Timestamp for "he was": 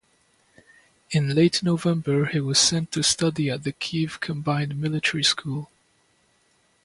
2.25-2.57